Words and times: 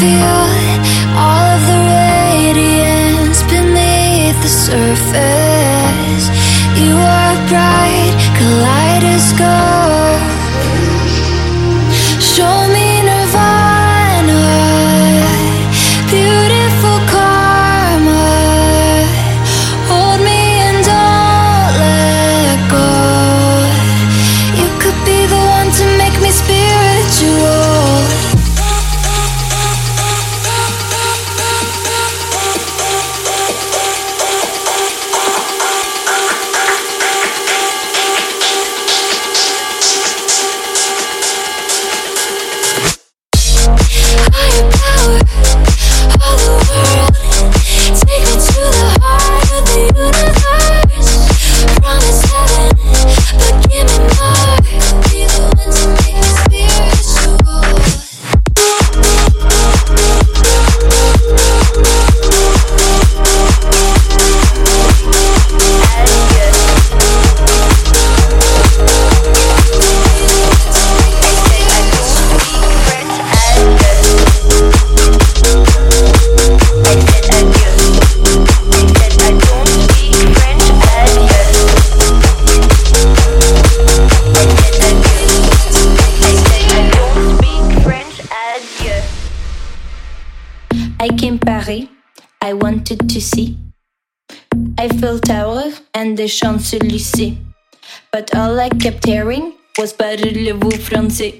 feel 0.00 0.44
all 1.24 1.46
of 1.54 1.60
the 1.70 1.78
radiance 1.94 3.42
beneath 3.44 4.38
the 4.42 4.52
surface. 4.66 6.26
You 6.82 6.96
are 6.96 7.48
bright. 7.48 7.83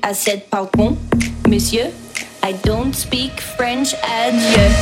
I 0.02 0.12
said, 0.12 0.50
pardon, 0.50 0.98
monsieur, 1.48 1.92
I 2.42 2.52
don't 2.52 2.94
speak 2.94 3.40
French, 3.40 3.94
adieu. 4.02 4.73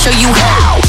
Show 0.00 0.10
you 0.18 0.32
how. 0.32 0.79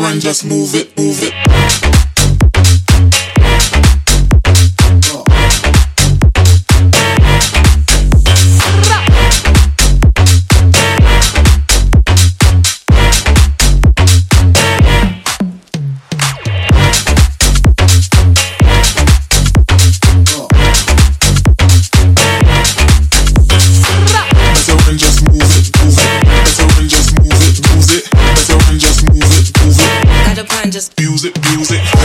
and 0.00 0.20
just 0.20 0.44
move 0.44 0.74
it, 0.74 0.96
move 0.96 1.22
it. 1.22 1.31
just 30.82 30.98
music, 30.98 31.32
music. 31.54 32.01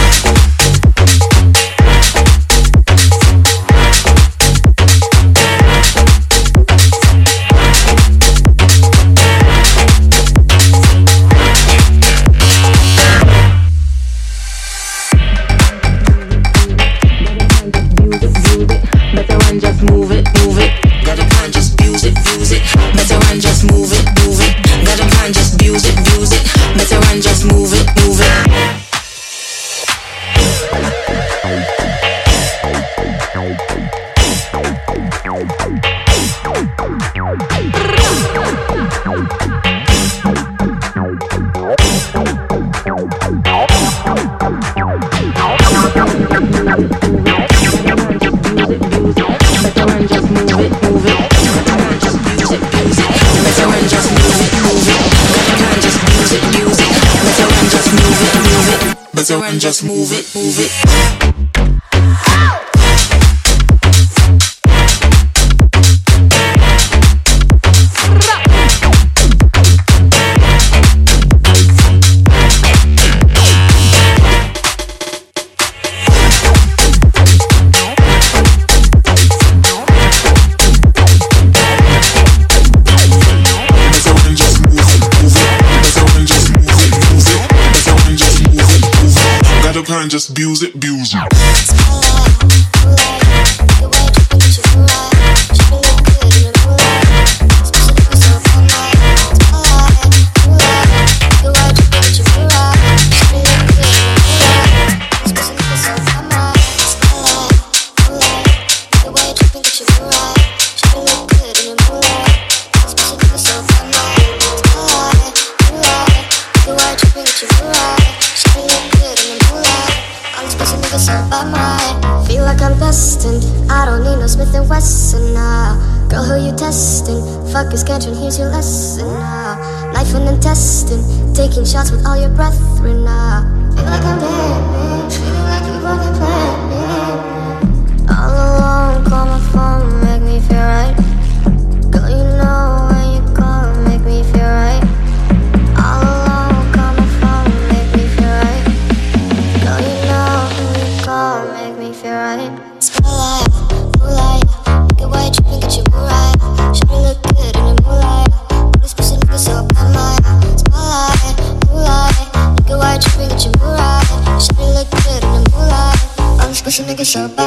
about 167.26 167.46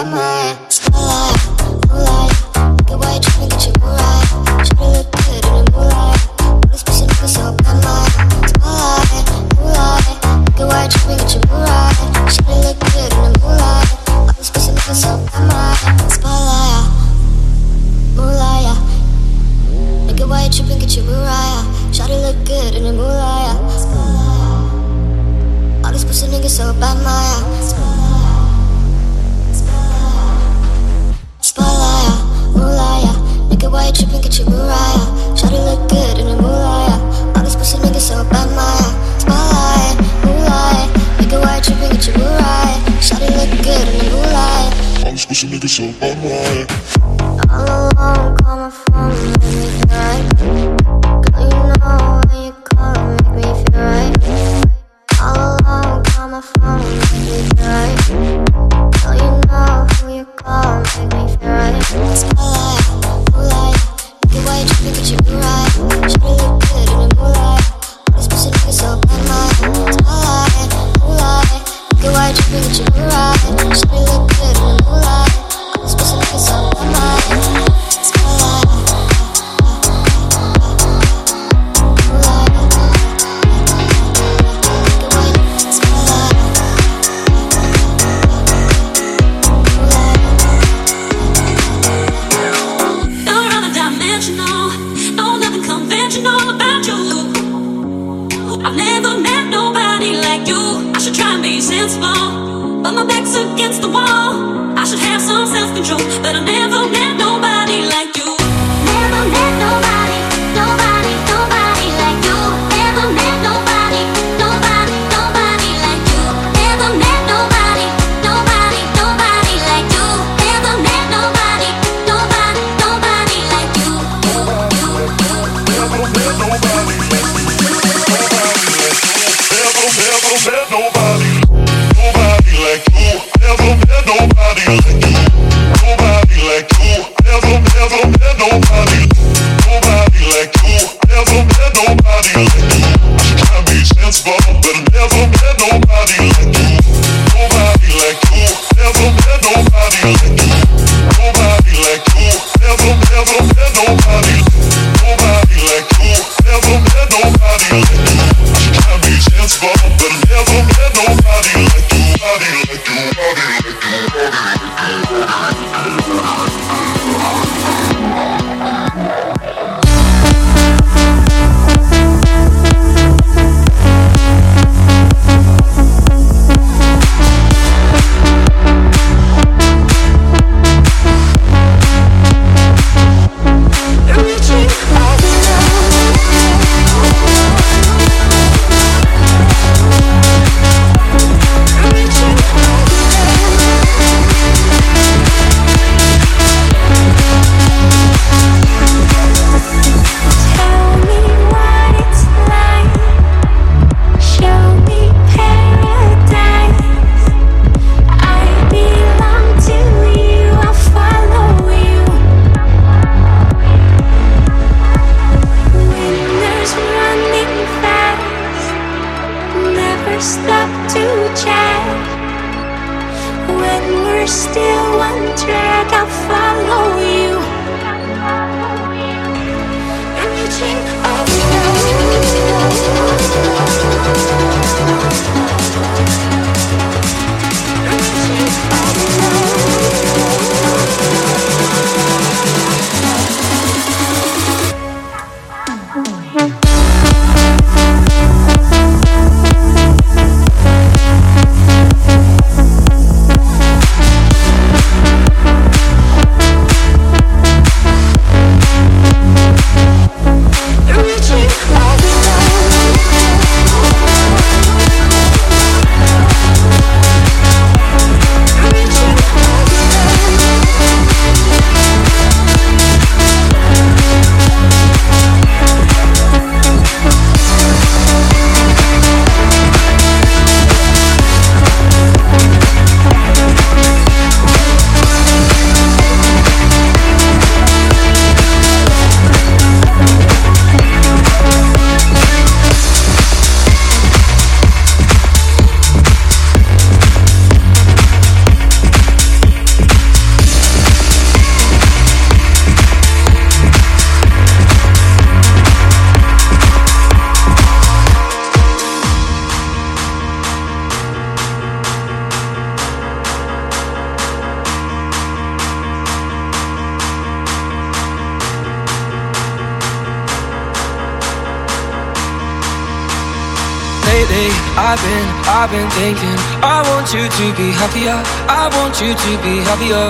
I've 324.91 324.99
been, 325.07 325.29
I've 325.47 325.71
been 325.71 325.91
thinking. 326.03 326.39
I 326.67 326.83
want 326.91 327.15
you 327.15 327.23
to 327.23 327.47
be 327.55 327.71
happier. 327.71 328.19
I 328.51 328.67
want 328.75 328.99
you 328.99 329.15
to 329.15 329.31
be 329.39 329.63
happier. 329.63 330.03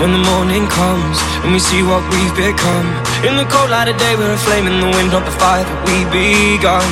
When 0.00 0.16
the 0.16 0.24
morning 0.32 0.64
comes 0.64 1.20
and 1.44 1.52
we 1.52 1.60
see 1.60 1.84
what 1.84 2.00
we've 2.08 2.32
become. 2.32 2.88
In 3.20 3.36
the 3.36 3.44
cold 3.52 3.68
light 3.68 3.92
of 3.92 4.00
day, 4.00 4.16
we're 4.16 4.32
a 4.32 4.40
flame 4.48 4.64
in 4.64 4.80
the 4.80 4.88
wind, 4.96 5.12
not 5.12 5.28
the 5.28 5.36
fire 5.36 5.60
that 5.60 5.80
we 5.84 6.08
begun. 6.08 6.88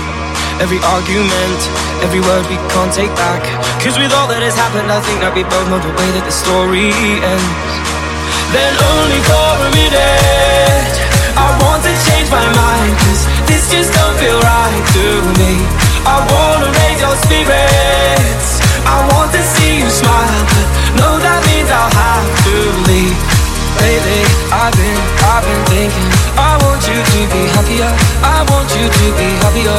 Every 0.60 0.76
argument, 0.92 1.60
every 2.04 2.20
word 2.20 2.44
we 2.52 2.60
can't 2.68 2.92
take 2.92 3.12
back. 3.16 3.40
Cause 3.80 3.96
with 3.96 4.12
all 4.12 4.28
that 4.28 4.44
has 4.44 4.52
happened, 4.52 4.92
I 4.92 5.00
think 5.00 5.24
that 5.24 5.32
we 5.32 5.40
both 5.48 5.72
know 5.72 5.80
the 5.80 5.96
way 5.96 6.08
that 6.20 6.24
the 6.28 6.36
story 6.36 6.92
ends. 6.92 7.72
Then 8.52 8.76
only 8.92 9.20
for 9.24 9.52
a 9.64 9.68
minute, 9.72 10.96
I 11.32 11.48
want 11.64 11.80
to 11.80 11.96
change 12.12 12.28
my 12.28 12.44
mind. 12.44 12.92
Cause 13.08 13.24
this 13.48 13.72
just 13.72 13.88
don't 13.96 14.16
feel 14.20 14.36
right 14.36 14.84
to 15.00 15.04
me. 15.40 15.85
I 16.06 16.14
wanna 16.30 16.68
raise 16.78 17.00
your 17.02 17.16
spirits. 17.24 18.48
I 18.86 18.96
want 19.12 19.30
to 19.36 19.42
see 19.54 19.72
you 19.82 19.90
smile, 19.90 20.42
but 20.52 20.66
no, 21.00 21.08
that 21.18 21.40
means 21.48 21.70
I'll 21.70 21.90
have 21.90 22.26
to 22.46 22.56
leave. 22.90 23.18
I've 24.52 24.72
been, 24.72 24.96
I've 25.22 25.44
been 25.44 25.64
thinking. 25.66 26.10
I 26.38 26.56
want 26.62 26.86
you 26.88 26.94
to 26.94 27.26
be 27.32 27.46
happier. 27.54 27.92
I 28.22 28.44
want 28.50 28.70
you 28.74 28.88
to 28.88 29.12
be 29.18 29.28
happier. 29.42 29.76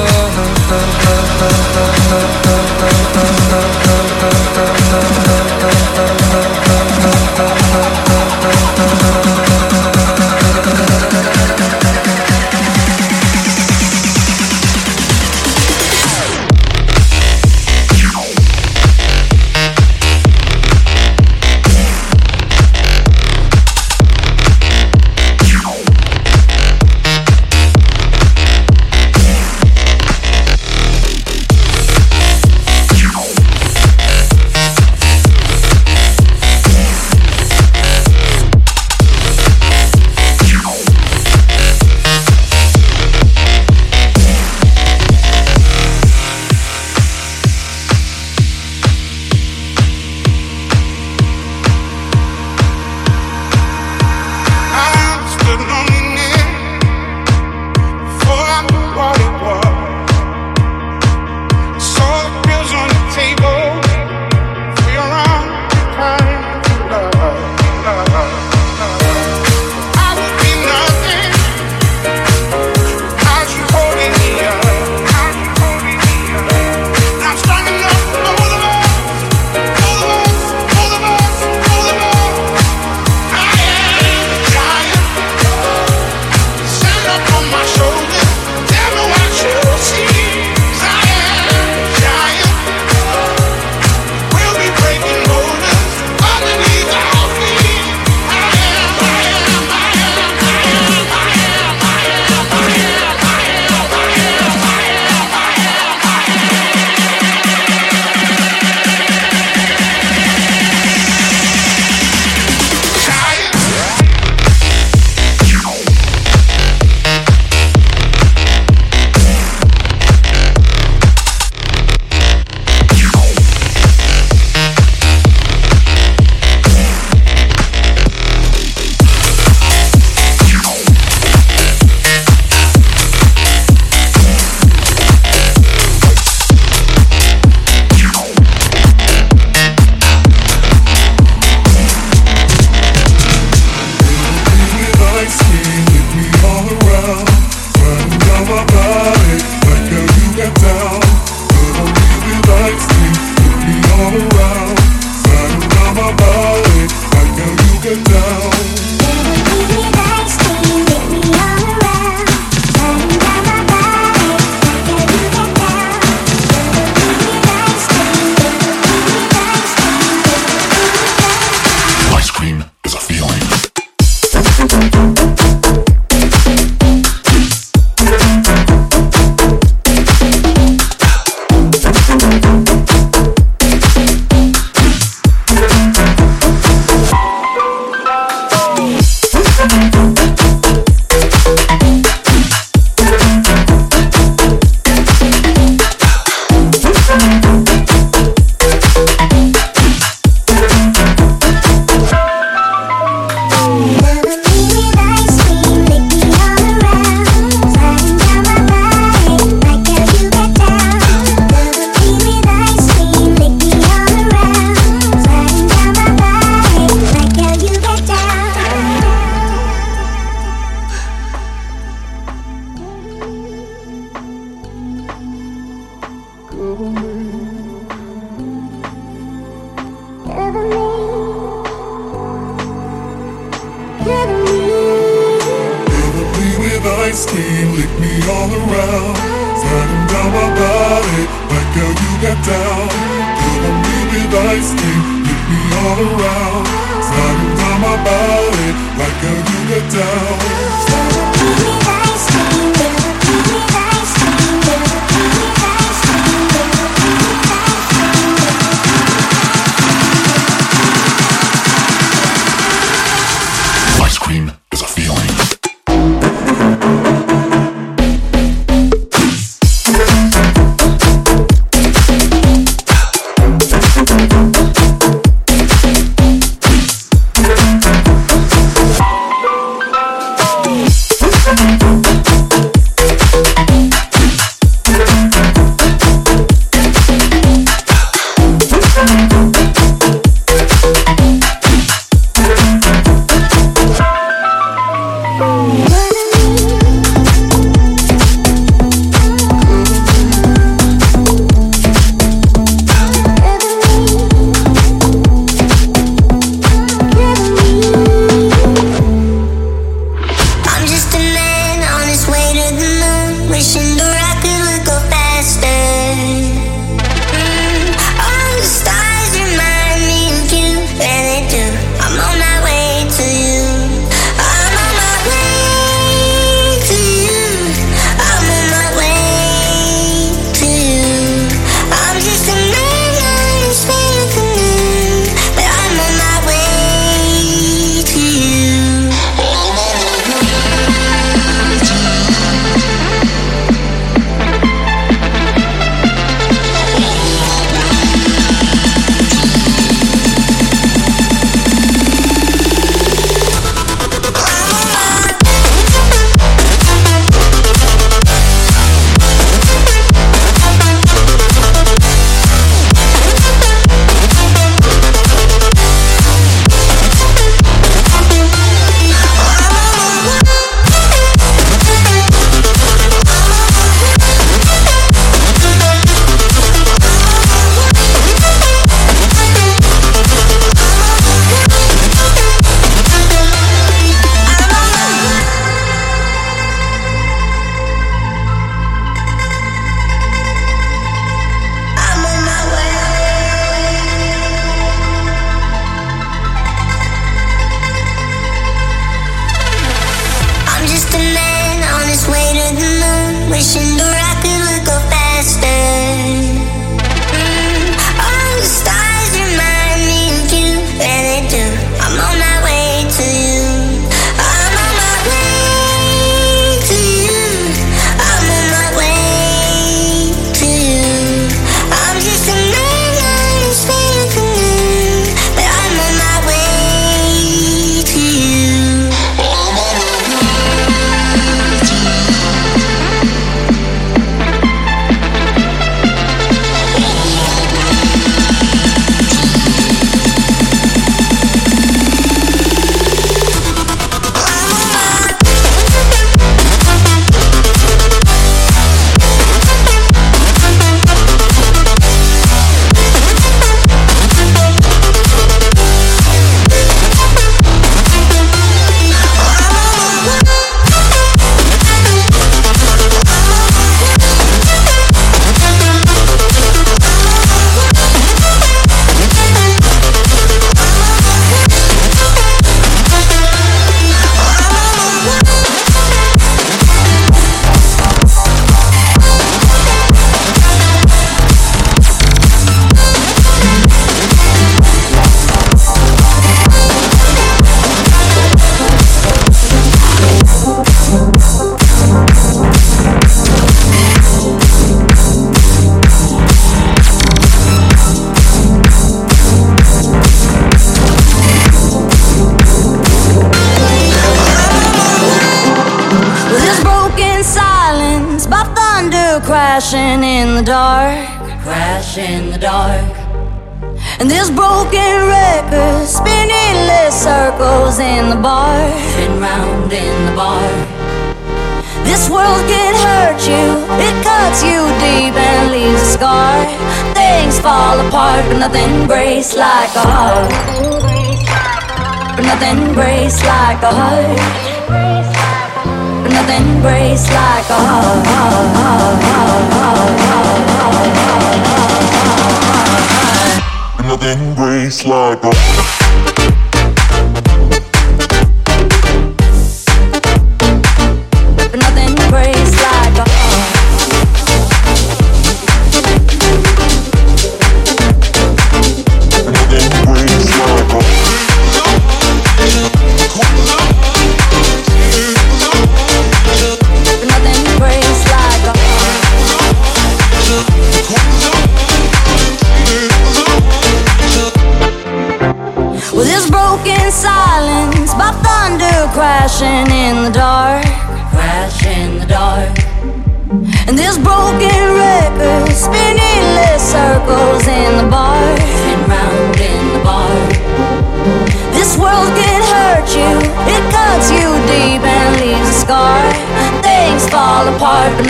Like 248.97 249.23
a 249.23 249.33
got 249.69 249.91
down. 249.91 250.76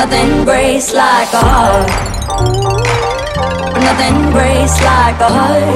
nothing 0.09 0.45
breaks 0.45 0.93
like 0.93 1.33
a 1.33 1.37
heart. 1.37 1.89
Nothing 3.75 4.31
breaks 4.31 4.79
like 4.81 5.19
a 5.19 5.27
heart. 5.27 5.75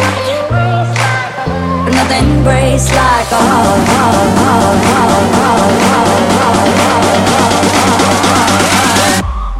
Nothing 1.93 2.43
breaks 2.43 2.87
like 2.95 3.31
a 3.31 3.41
heart. 3.51 3.81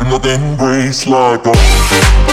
Nothing 0.10 0.56
breaks 0.56 1.06
like 1.08 1.46
a 1.46 2.31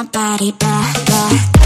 my 0.00 0.06
body 0.06 0.50
back, 0.52 0.94
back. 1.04 1.59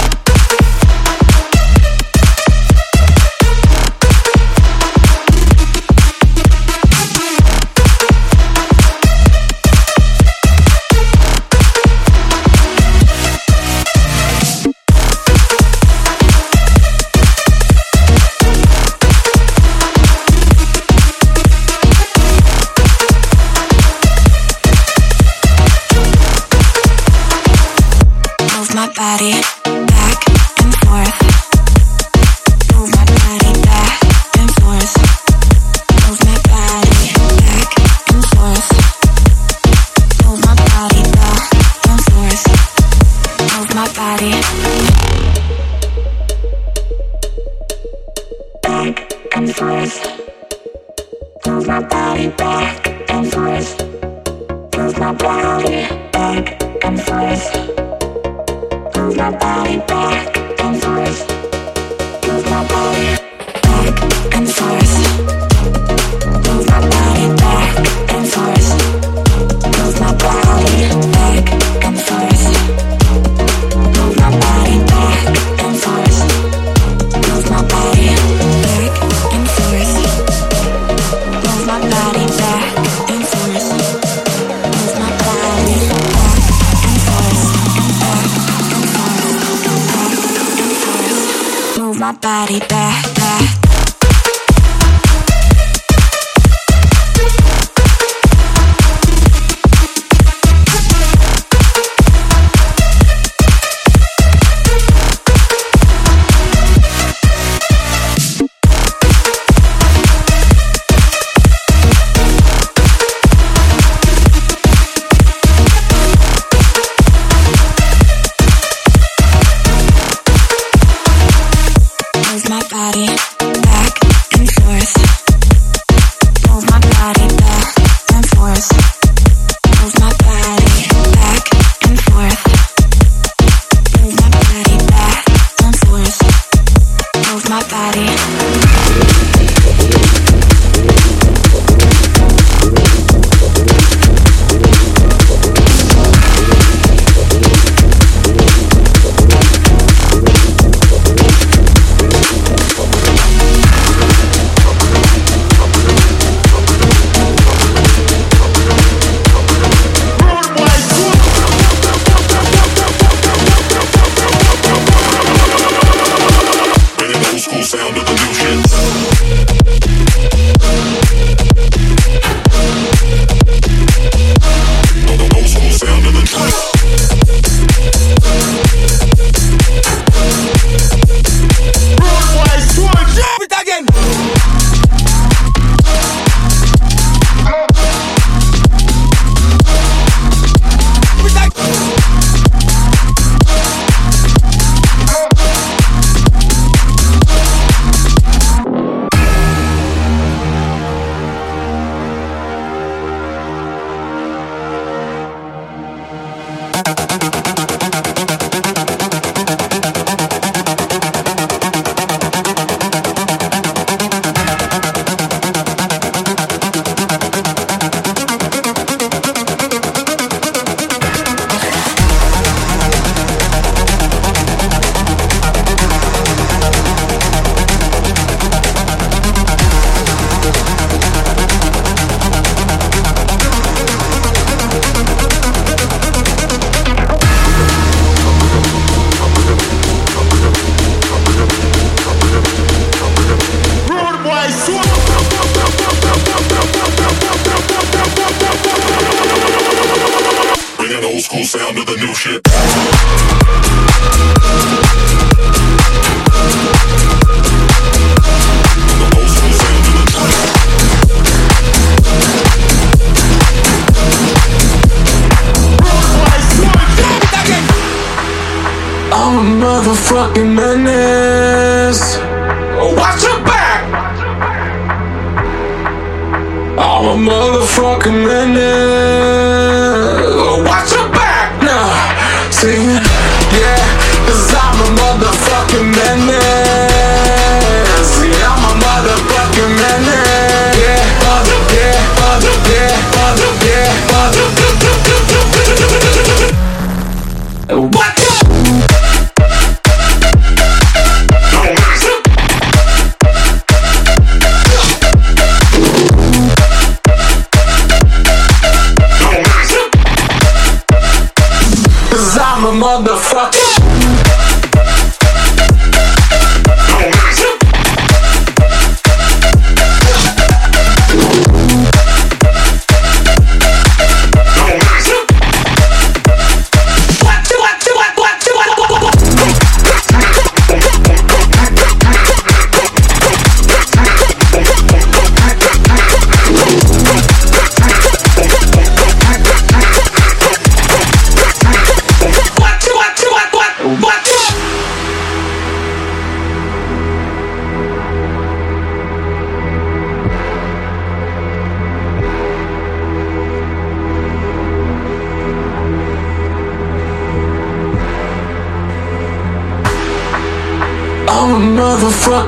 motherfucker. 312.84 313.93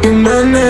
in 0.07 0.23
my 0.23 0.45
name 0.53 0.66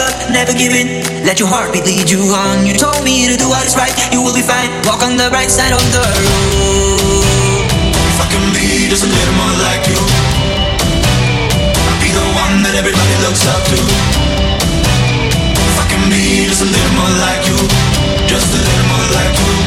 give 0.00 0.08
up, 0.08 0.30
never 0.32 0.52
give 0.52 0.72
in. 0.72 1.04
Let 1.24 1.38
your 1.38 1.48
heartbeat 1.48 1.84
lead 1.84 2.10
you 2.10 2.20
on. 2.32 2.66
You 2.66 2.74
told 2.74 3.04
me 3.04 3.28
to 3.28 3.36
do 3.36 3.48
what 3.48 3.66
is 3.66 3.76
right, 3.76 3.92
you 4.12 4.22
will 4.22 4.34
be 4.34 4.42
fine. 4.42 4.70
Walk 4.84 5.02
on 5.02 5.16
the 5.16 5.28
right 5.30 5.50
side 5.50 5.72
of 5.72 5.82
the 5.92 6.04
road. 6.24 7.64
Fucking 8.16 8.46
me, 8.56 8.88
just 8.88 9.04
a 9.04 9.10
little 9.10 9.36
more 9.36 9.54
like 9.66 9.84
you. 9.88 10.00
I'll 11.84 12.00
be 12.00 12.10
the 12.12 12.26
one 12.44 12.64
that 12.64 12.74
everybody 12.80 13.14
looks 13.24 13.44
up 13.44 13.62
to. 13.72 13.78
Fucking 15.76 16.04
me, 16.08 16.48
just 16.48 16.62
a 16.62 16.68
little 16.68 16.94
more 16.96 17.14
like 17.20 17.42
you. 17.44 17.58
Just 18.28 18.48
a 18.56 18.60
little 18.60 18.86
more 18.88 19.06
like 19.16 19.36
you. 19.36 19.59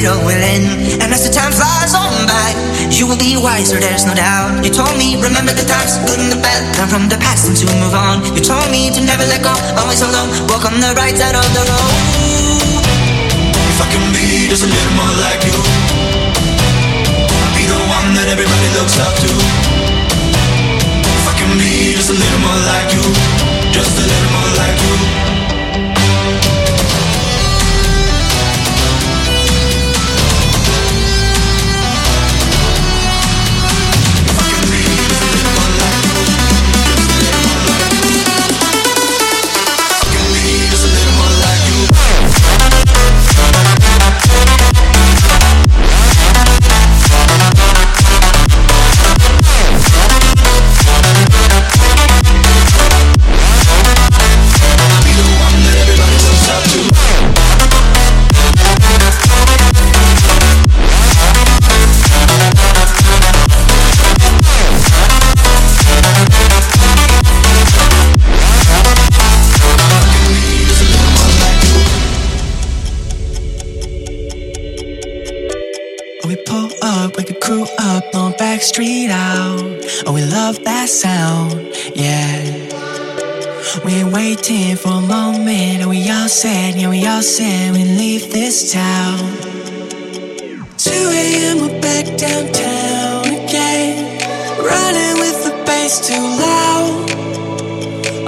It 0.00 0.08
all 0.08 0.24
will 0.24 0.40
end. 0.40 0.64
And 1.04 1.12
as 1.12 1.28
the 1.28 1.32
time 1.32 1.52
flies 1.52 1.92
on 1.92 2.24
by, 2.24 2.56
you 2.88 3.04
will 3.04 3.20
be 3.20 3.36
wiser, 3.36 3.76
there's 3.76 4.08
no 4.08 4.16
doubt. 4.16 4.64
You 4.64 4.72
told 4.72 4.96
me, 4.96 5.20
remember 5.20 5.52
the 5.52 5.68
times, 5.68 6.00
good 6.08 6.16
and 6.16 6.32
the 6.32 6.40
bad, 6.40 6.64
learn 6.80 6.88
from 6.88 7.04
the 7.12 7.20
past 7.20 7.52
and 7.52 7.56
to 7.60 7.68
move 7.76 7.92
on. 7.92 8.24
You 8.32 8.40
told 8.40 8.64
me 8.72 8.88
to 8.96 9.00
never 9.04 9.24
let 9.28 9.44
go, 9.44 9.52
always 9.76 10.00
alone, 10.00 10.32
walk 10.48 10.64
on 10.64 10.80
the 10.80 10.96
right 10.96 11.12
side 11.12 11.36
of 11.36 11.44
the 11.52 11.62
road. 11.68 12.84
If 13.52 13.78
I 13.84 13.86
can 13.92 14.04
be 14.16 14.48
just 14.48 14.64
a 14.64 14.70
little 14.72 14.94
more 14.96 15.14
like 15.20 15.44
you, 15.44 15.58
be 17.52 17.68
the 17.68 17.80
one 17.92 18.16
that 18.16 18.32
everybody 18.32 18.68
looks 18.80 18.96
up 19.04 19.12
to. 19.20 19.30
If 21.04 21.24
I 21.28 21.34
can 21.36 21.52
be 21.60 21.92
just 21.92 22.08
a 22.08 22.16
little 22.16 22.40
more 22.40 22.60
like 22.72 22.88
you, 22.96 23.04
just 23.76 23.92
a 24.00 24.04
little 24.08 24.32
more 24.32 24.50
like 24.56 24.78
you. 24.80 25.39
Street 78.70 79.10
out. 79.10 79.58
Oh, 80.06 80.12
we 80.12 80.22
love 80.22 80.62
that 80.62 80.88
sound, 80.88 81.54
yeah. 81.92 82.38
We 83.84 83.94
ain't 84.00 84.12
waiting 84.12 84.76
for 84.76 84.92
a 84.92 85.00
moment, 85.00 85.80
and 85.82 85.90
we 85.90 86.08
all 86.08 86.28
said, 86.28 86.76
yeah, 86.76 86.88
we 86.88 87.04
all 87.04 87.20
said 87.20 87.72
we 87.72 87.82
leave 87.82 88.32
this 88.32 88.72
town. 88.72 89.18
2 90.78 90.90
a.m., 90.92 91.56
we're 91.62 91.80
back 91.80 92.06
downtown 92.16 93.26
again. 93.42 94.20
Running 94.62 95.14
with 95.18 95.38
the 95.46 95.54
bass 95.66 95.94
too 96.06 96.26
loud. 96.46 97.10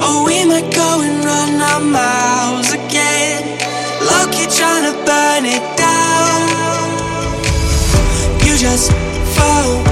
Oh, 0.02 0.24
we 0.26 0.44
might 0.44 0.74
go 0.74 1.02
and 1.06 1.24
run 1.24 1.52
our 1.70 1.80
miles 1.80 2.72
again. 2.72 3.42
Loki 4.10 4.50
trying 4.58 4.86
to 4.90 4.94
burn 5.06 5.44
it 5.56 5.64
down. 5.78 6.42
You 8.44 8.58
just 8.58 8.90
fall 9.36 9.91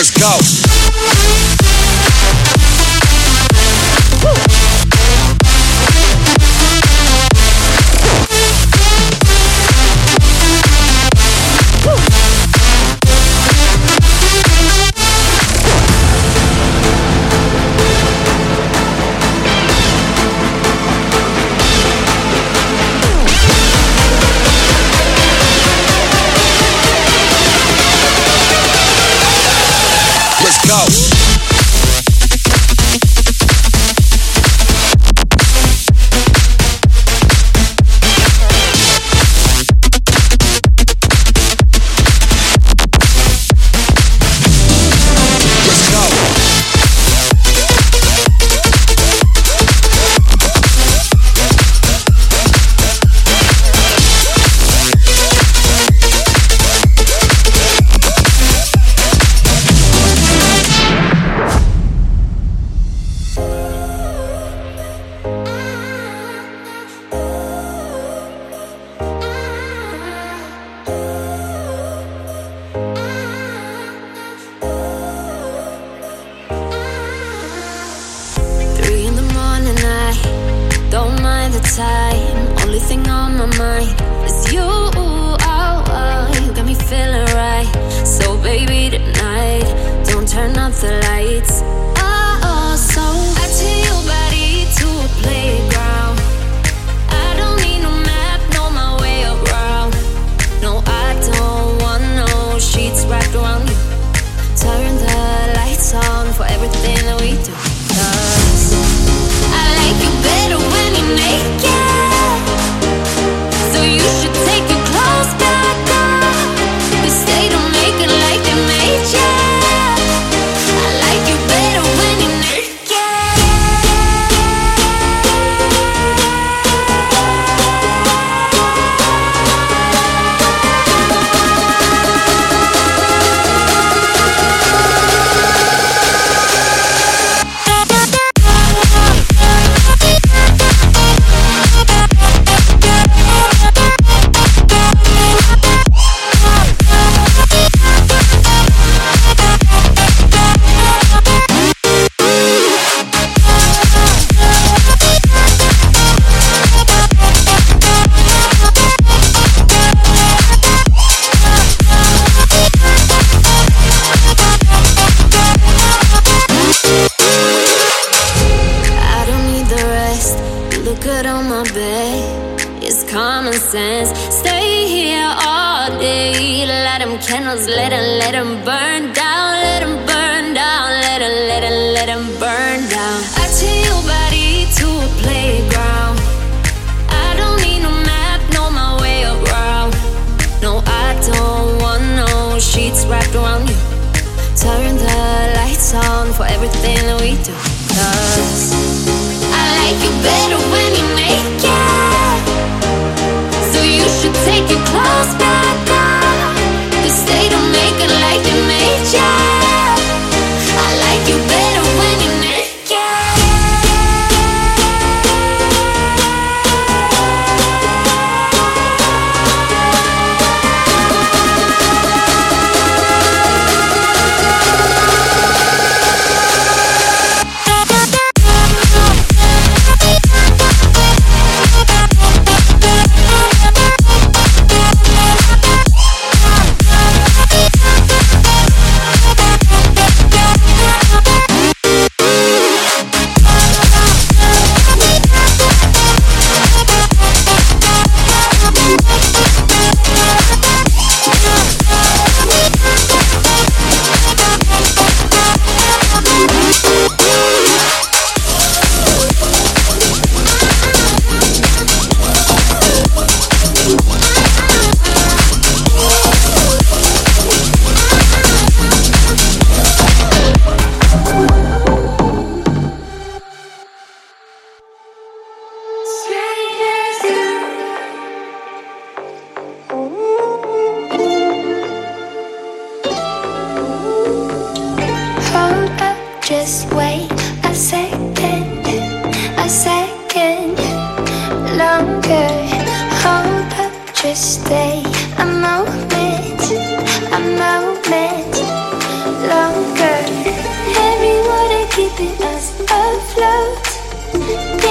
Let's 0.00 0.12
go. 0.12 0.69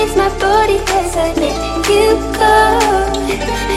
makes 0.10 0.16
my 0.16 0.40
body 0.40 0.78
hesitate. 0.78 1.56
You 1.90 2.16
go, 2.34 2.80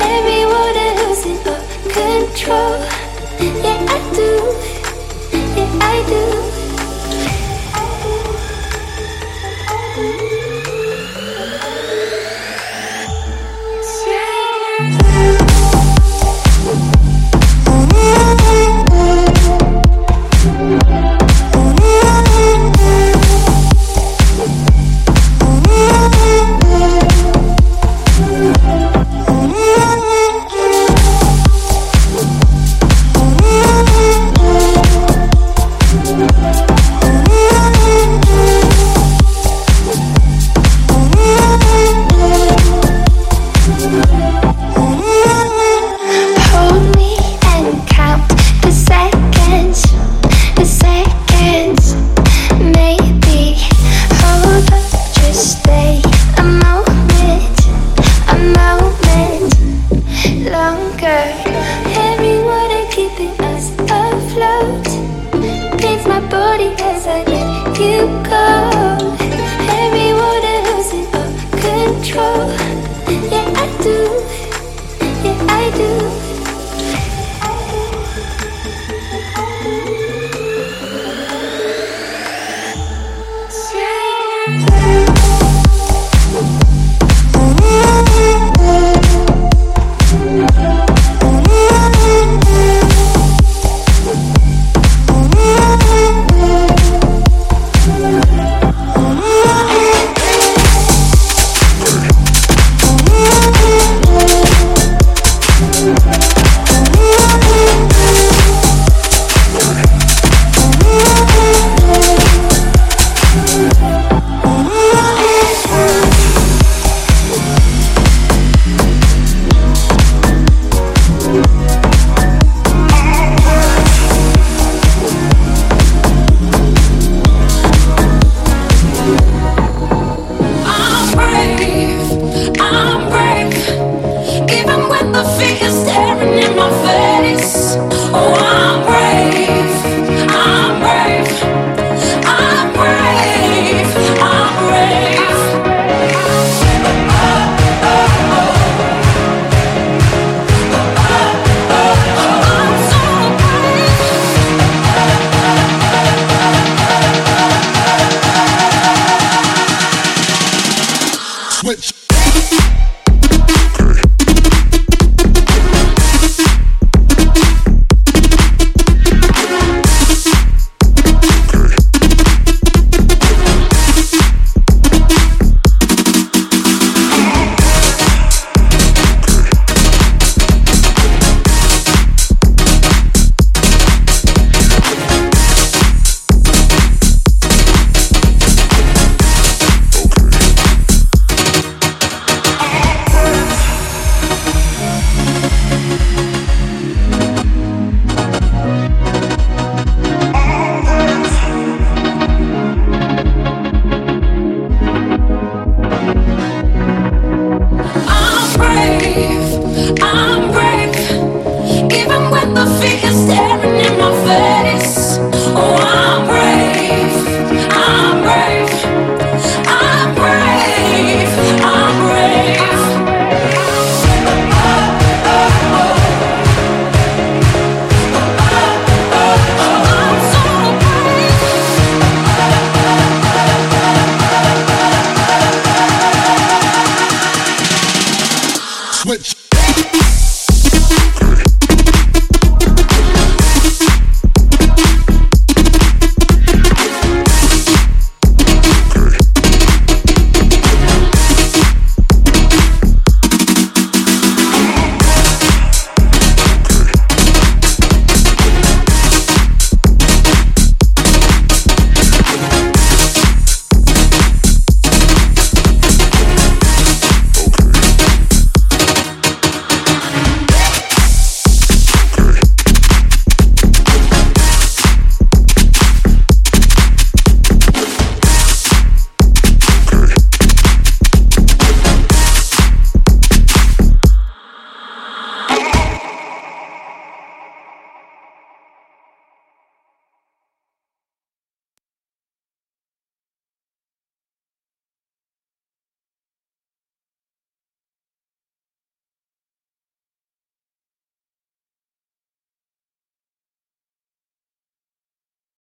every 0.01 0.45
water 0.47 0.91
losing 1.03 1.39
all 1.49 1.61
control. 1.91 2.79
Yeah, 3.41 3.87
I 3.89 4.13
do. 4.15 4.52